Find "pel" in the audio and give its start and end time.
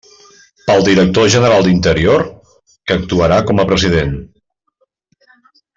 0.69-0.85